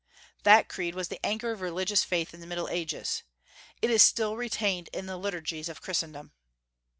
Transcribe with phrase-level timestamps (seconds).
[0.41, 3.21] That creed was the anchor of religious faith in the Middle Ages.
[3.83, 6.31] It is still retained in the liturgies of Christendom.